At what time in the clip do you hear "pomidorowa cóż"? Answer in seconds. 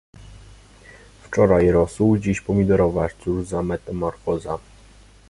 2.41-3.47